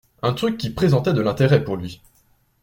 un 0.23 0.33
truc 0.33 0.57
qui 0.57 0.71
présentait 0.71 1.13
de 1.13 1.21
l’intérêt 1.21 1.63
pour 1.63 1.77
lui, 1.77 2.01